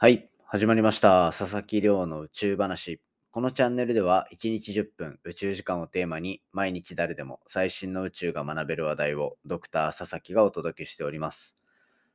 [0.00, 1.32] はい、始まりました。
[1.36, 3.02] 佐々木亮の宇宙話。
[3.32, 11.56] このチャンネルでは1日10分宇宙時間をテーマに毎日誰でも最新の宇宙が学べる話題をドクター佐々木がお届けしております。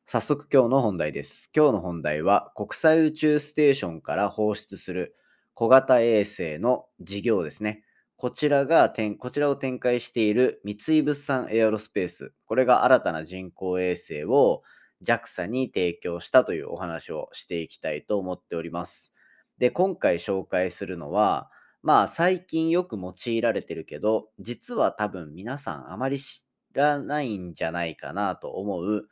[0.05, 1.49] 早速今日の本題です。
[1.54, 5.13] 今日の本題は国際宇宙ステーションから放出する
[5.54, 7.84] 小型衛星の事業ですね。
[8.15, 12.31] こちらがこちらを展開している三井物産エアロスペース。
[12.45, 14.63] これが新たな人工衛星を
[15.04, 19.13] JAXA に提供したというお話をしていきたいと思っております。
[19.57, 21.49] で、今回紹介するのは、
[21.81, 29.08] まあ最近よく用いられてるけど、実は多分皆さんあまり知らないんじゃないかなと思う、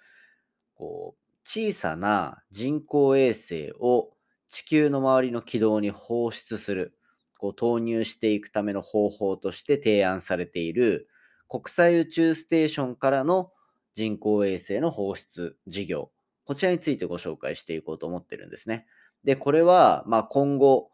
[0.75, 4.11] こう、小さな人工衛星を
[4.49, 6.97] 地球の周りの軌道に放出する、
[7.37, 11.07] こう投入していくための方法として提案されている
[11.51, 13.51] 国際宇宙ステーションからの
[13.93, 16.11] 人工衛星の放出事業。
[16.45, 18.87] こちらについてご紹介していこうと思ってるんですね。
[19.23, 20.89] で、これは、まあ、今後、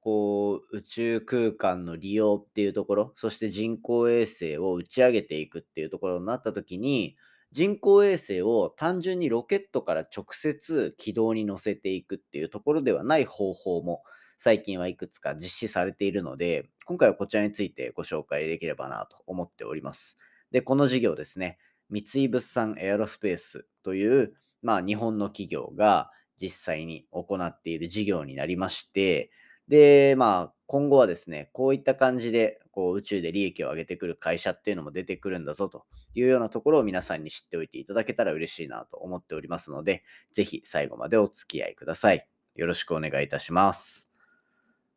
[0.00, 7.16] こう、宇宙空間の利用っていうところ、そして人工衛星を打ち上げていくっていうところになった時に、
[7.52, 14.02] 人工衛星を単純にロケットから直接軌道に乗せていくっていうところではない方法も
[14.38, 20.18] 最近はいくつか実施されているので、今回はこちらについてご紹介できればなと思っております。
[20.50, 21.58] で、この事業ですね、
[21.90, 29.30] 三井物産エアロスペースという、まあ、日本の企業が実際に行っている事業になりまして、
[29.68, 42.28] で、まあ、今後はですね、こういった感じでこう宇宙で利益を上げてくる会社っていうのも出てくるんだぞというようなところを皆さんに知っておいていただけたら嬉しいなと思っておりますので、ぜひ最後までお付き合いください。
[42.54, 44.10] よろしくお願いいたします。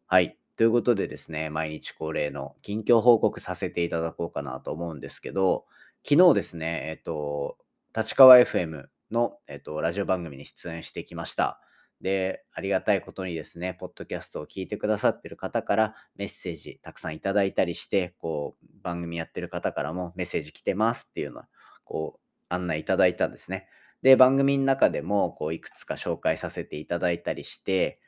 [0.08, 0.38] はい。
[0.58, 5.66] ということでですね、毎日恒例の近況報告させていただこうかなと思うんですけど、
[6.08, 7.58] 昨日ですね、えっと、
[7.96, 11.60] 立川 FM の、えっと、ラジオ番組に出演してきました。
[12.02, 21.44] で、ありがたいことにですね、ポッドキャストを聞いてくださってる方からメッセージたくさんいただいたりして、こう、番組やってる方からもメッセージ来てますっていうのを、
[21.84, 23.68] こう、案内いただいたんですね。
[24.02, 28.00] で、番組の中でも、こう、いくつか紹介させていただいたりして、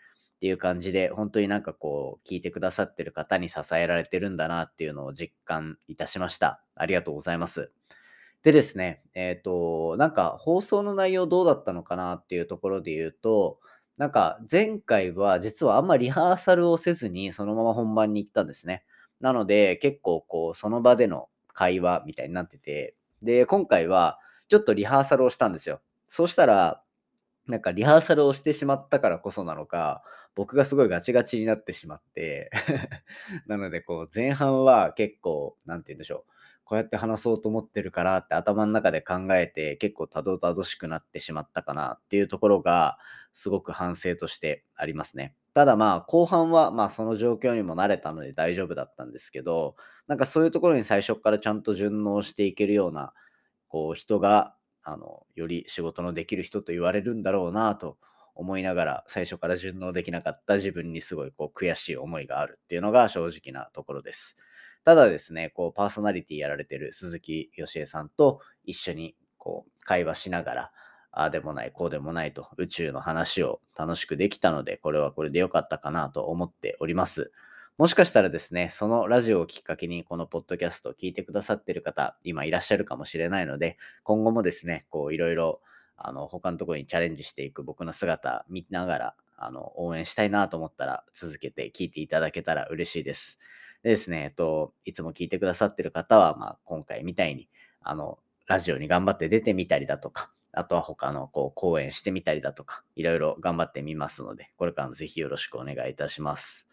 [0.42, 6.64] っていう感じで、本当になんかこう、聞いてくださってる方に支えられてるんだなっていうのを実感いたしました。
[6.74, 7.72] ありがとうございます。
[8.42, 13.60] でですね、えっ、と、なんか放送の内容どうだったのかなっていうところで言うと、
[13.98, 18.84] なんか前回は実はあんまりリハーサルをせずにそのまま本番に行ったんですね。
[19.20, 25.82] なので結構こう、その場での会話みたいになってて、で、今回はちょっとリハーサルをしたんですよ。
[26.08, 26.82] そうしたら、
[27.48, 30.04] なんかリハーサルをしてしまったからこそなのか、
[30.36, 32.52] 僕がすごいガチガチになってしまって
[33.48, 36.32] なのでこう前半は結構、なんて言うんでしょう。
[36.64, 42.98] こうやって話そうと思ってるからって頭の中で考えて結構たどたどしくなってしまったかなっていうところが
[43.34, 45.36] すごく反省としてありますね。
[45.54, 49.76] ただまあ後半はまあその状況にも慣れたので大丈夫だったんですけど、
[50.08, 53.14] なんかそういうところに最初からちゃんと順応していけるような
[53.68, 57.98] こう人があのより仕事のできる人と言われるんだろうなと
[58.36, 64.36] 思いながら最初から順応できなかった自分にすごいこう悔しい思いがあるっていうのが正直なところです。
[64.84, 70.72] ただですね、こうパーソナリティやられてる鈴木よしえさんと一緒にこう会話しながら、
[71.12, 77.32] ああでもない、こうでもないと宇宙の話を楽しくできたので、これはこれで良かったかなと思っております。
[77.82, 85.62] もしかしたらですね、そのラジオをきっかけにこのポッドキャストを聞いてくださってる方、今いらっしゃるかもしれないので、今後もですね、こういろいろ
[85.98, 93.40] あの他のところにチャレンジしていく僕の姿見ながらあの応援したいなと思ったら続けて聞いていただけたら嬉しいです。
[93.82, 97.50] でですね、えっと、いつも聞いてくださってる方は、まあ、今回みたいに、
[97.82, 106.68] あの、ラジオに頑張って出てみたりだとか、あとは他のこう講演してみたりだとか、いろいろ頑張ってみますので、これからもぜひよろしくお願いいたします。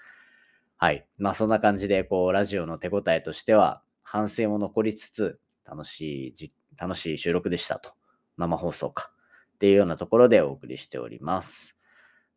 [0.81, 1.06] はい。
[1.19, 7.93] まあ、そんな感じで、こう、ラジオの手応えとしては、反省も残りつつ、楽しいじ、楽しい収録でしたと。
[8.37, 9.11] 生放送か。
[9.56, 11.77] っていうようなところでお送りしております。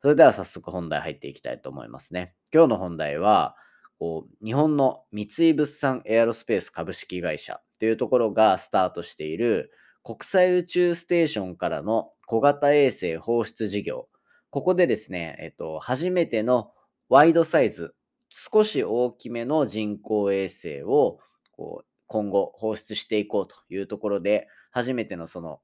[0.01, 2.33] それでは早速本題入っていきたいと思いますね。
[2.51, 3.55] 今日の本題は、
[3.99, 9.71] こう日本の三井物産エアロスペース株式会社というところがスタートしている
[10.03, 14.07] 国際宇宙ステーションからの小型衛星放出事業。
[14.49, 16.71] ここでですね、えっと、初めての
[17.09, 17.93] ワイドサイズ、
[18.33, 21.19] 少し大きめの人工衛星を
[21.51, 25.59] こう今後放出していこうというところで、初めてのその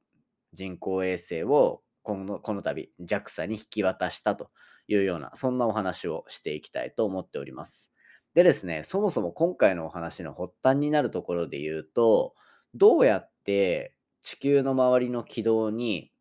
[0.51, 4.51] 人工衛星をこのこの度 JAXA に引き渡したと
[4.89, 7.93] いうような、そんなお話をしていきたいと思っております。
[8.33, 12.35] でですね、そもそも今回のお話の発端になるところで言うと、
[12.75, 13.93] どうやって
[14.23, 16.11] 地球の周りの軌道に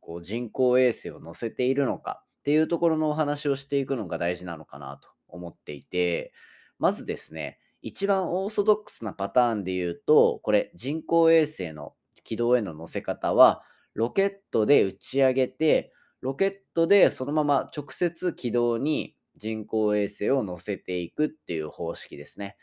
[0.00, 6.32] こう人工衛星を乗せているのかっていうところのお話をしていくのが大事なのかなと思っていて、
[6.78, 11.94] まずですね、一番オーソドックスなパターンで言うと、これ人工衛星の
[12.24, 13.62] 軌道への乗せ方は、
[13.94, 22.56] ロケットで打ち上げて、ロケットでそのまま直接軌道に人工衛星を乗せていくっていう方式ですね。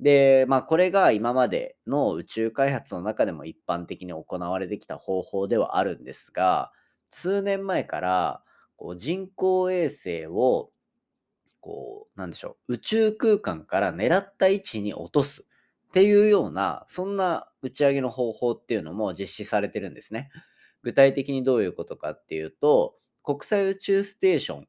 [0.00, 6.72] で、まあこれが今までの宇宙開発の中でも一般的に行われてきた方法ではあるんですが、
[7.08, 8.42] 数年前から
[8.84, 10.70] こう人工衛星を
[11.60, 15.42] こう、なんでしょう、宇宙空間から狙った位置に落とす
[15.88, 20.30] っていうような、そんな打ち上げの方法っていうのも実施されてるんですね。
[20.82, 24.68] 具体的にどういうことかっていうと、国際宇宙ステーション、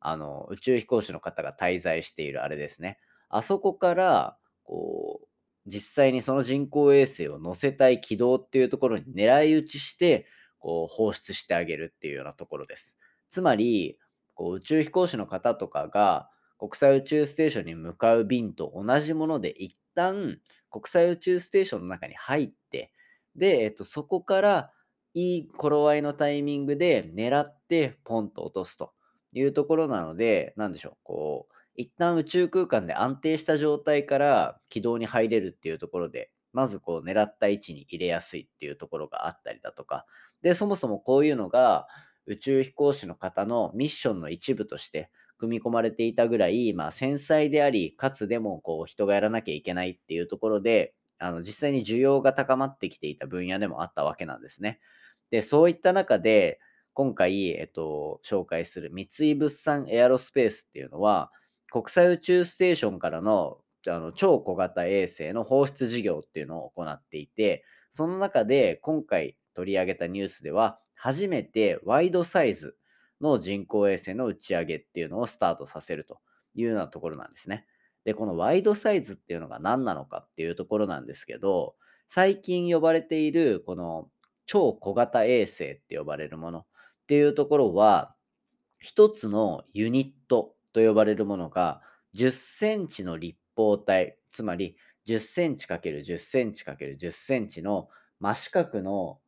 [0.00, 3.00] あの、宇宙飛行士の方が滞在しているあれですね。
[3.30, 5.28] あそこから、こう、
[5.66, 10.26] 実際にその人工衛星を乗せたい軌道っていうところに狙い撃ちして、
[10.58, 12.98] こう、放出してあげるっていうようなところです。
[13.30, 13.98] つまり、
[14.34, 16.28] こう宇宙飛行士の方とかが
[16.58, 20.38] 国際宇宙ステーションに向かう便と同じもので一旦
[20.70, 22.92] 国際宇宙ステーションの中に入って
[23.34, 24.72] で、えっと、そこから
[25.14, 28.92] いい頃合いのタイミングで狙ってポンと落とすと
[29.32, 40.06] いうところなので、なんでしょう、こう、一旦宇宙空間で安定した状態から軌道に入れるっていうところで、まずこう狙った位置に入れやすいっていうところがあったりだとか、
[40.42, 41.86] で、そもそもこういうのが
[42.26, 54.80] 宇宙飛行士の方のミッションの一部として組み込まれていたぐらい、まあ、繊細であり、かつでもこう人がやらなきゃいけないっていうところで、あの実際に需要が高まってきていた分野でもあったわけなんですね。
[55.30, 56.60] で、そういった中で、
[56.94, 61.30] 今回、えっと、紹介する三井物産エアロスペースっていうのは、
[61.70, 63.58] 国際宇宙ステーションからの
[63.88, 72.76] あの超小型衛星の放出事業っていうのを行っていて、その中で今回取り上げたニュースでは、初めてワイドサイズ
[73.20, 76.18] の人工衛星の打ち上げっていうのをスタートさせると
[76.54, 77.66] いうようなところなんですね。
[78.04, 81.76] で、このワイドサイズっていうのが何なのかっていうところなんですけど、
[82.08, 84.10] 最近呼ばれているこの
[84.46, 86.64] 超小型衛星って呼ばれるものっ
[87.06, 88.14] ていうところは、
[88.78, 91.82] 一つのユニットと呼ばれるものが
[92.14, 94.76] 10センチの立方体、つまり
[95.06, 97.88] 10センチ ×10 センチ ×10 センチの
[98.20, 99.20] 真四角の、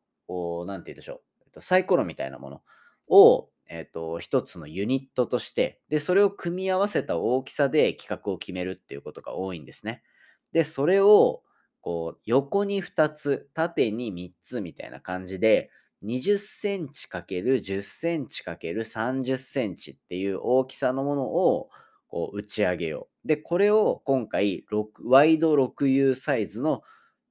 [0.65, 2.61] 何て言うんでしょう、と、サイコロみたいなもの
[3.07, 10.03] を、えっと、一つのユニットとして、で、それを組み合わせた大きさで企画を決めるっていうことが多いんですね。
[10.51, 11.43] で、それを、
[11.81, 15.69] こう、横に2つ、縦に3つみたいな感じで、
[16.01, 21.69] 20センチ ×10 センチ ×30 センチっていう大きさのものを
[22.07, 23.27] こう打ち上げよう。
[23.27, 24.65] で、これを今回
[25.03, 26.81] ワイド 6U サイズの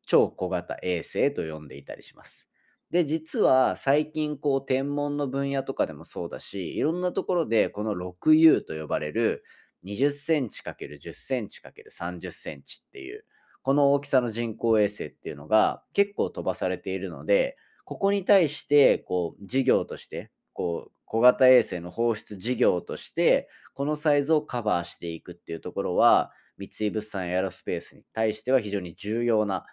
[0.06, 2.47] 超小型衛星と呼んでいたりします。
[2.90, 9.44] で、実は最近こう天文の分野とかでもそうだし、いろんなところでこの 6U と呼ばれる
[9.84, 13.24] 20センチ ×10 センチ ×30 センチっていう、
[13.62, 29.64] この大きさの人工衛星っていうのが結構飛ばされているので、ここに対してこう事業として、こう小型衛星の放出事業として、このサイズをカバーしていくっていうところは、三井物産エアロスペースに対しては非常に重要な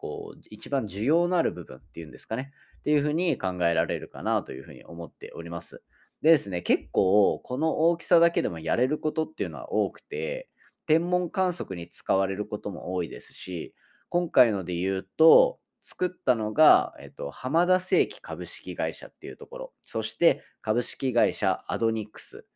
[0.00, 2.52] こう、一番需要のある部分っていうんですかね。
[2.78, 5.82] っていうふうに考えられるかなというふうに思っております。
[6.22, 10.48] でですね、結構この大きさだけでもやれることっていうのは多くて、
[10.86, 13.74] 天文観測に使われることも多いですし、
[14.08, 22.46] 今回ので言うと、作ったのが、えっと、浜田製機株式会社っていうところ、そして株式会社アドニックス、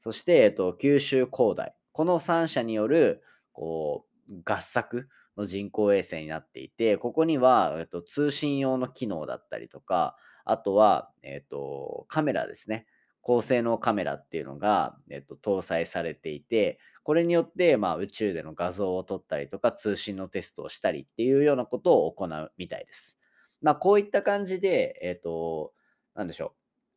[0.00, 12.86] そして、えっと、九州工大、この3社によるこう合作の人工衛星になっていて、ここには、えっと、通信用の機能だったりとか、あとは、えっと、カメラですね。
[13.20, 23.18] 高性能カメラっていうのが、えっと、搭載されていて、これによって、まあ、宇宙での画像を撮ったりとか、通信のテストをしたりっていうようなことを行うみたいです。
[23.60, 25.72] まあ、こういった感じで、えっと、
[26.14, 26.52] なんでしょう。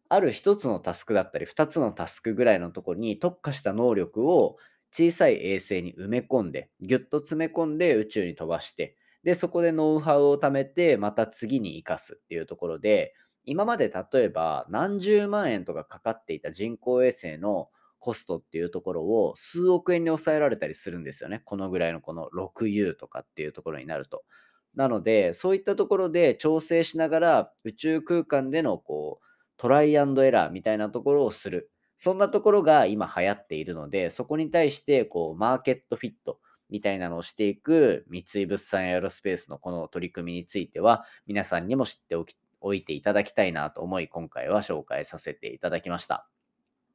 [0.10, 4.58] ある一つのタスクだったり、二つのタスクぐらいのところに特化した能力を
[4.92, 17.70] 小さい衛星に埋め込んで、ぎゅっと詰め込んで宇宙に飛ばして、で、そこでノウハウを貯めて、また次に生かすっていうところで、今まで例えば何十万円とかかかっていた人工衛星の
[18.00, 21.42] コストっていうところを数億円に抑えられたりするんですよね。
[21.46, 24.24] このぐらいのこの 6U とかっていうところになると。
[24.76, 29.26] なので、そういったところで調整しながら宇宙空間でのこう
[29.58, 31.72] トライアンドエラーみたいなところをする。
[32.02, 46.28] そんなところが今流行っているので、そこに対してこうマーケットフィットみたいなのをしていく三井物産エアロスペースのこの取り組みについては、皆さんにも知っておきおいていただきたいなと思い、今回は紹介させていただきました。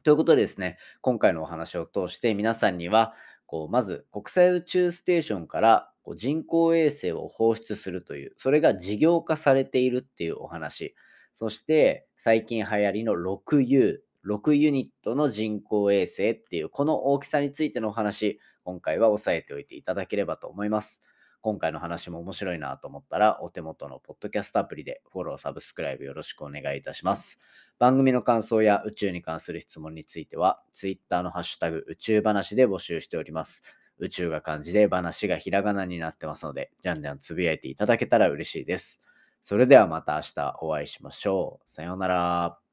[0.02, 3.14] ということでですね、今回のお話を通して皆さんには、
[3.46, 10.96] こうまず国際宇宙ステーションから人工衛星を放出するという、それが事業化されているっていうお話。
[11.32, 21.00] そして最近流行りの 6U、6ユニットの人工衛星っていうこの大きさについてのお話、今回は押さえておいていただければと思います。
[21.42, 27.38] 今回の話も面白いなと思ったら、お手元のポッドキャストアプリでフォロー、サブスクライブよろしくお願いいたします。
[27.78, 33.62] 番組の感想や宇宙に関する質問については、Twitter のハッシュタグ宇宙話で募集しております。
[33.98, 39.00] 宇宙が漢字で話がひらがなになってますので、じゃんじゃんつぶやいていただけたら嬉しいです。
[39.40, 41.70] それではまた明日お会いしましょう。
[41.70, 42.65] さようなら。